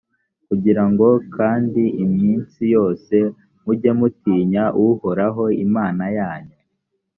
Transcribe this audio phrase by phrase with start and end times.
[0.47, 3.15] kugira ngo kandi iminsi yose
[3.63, 6.57] mujye mutinya uhoraho, imana yanyu.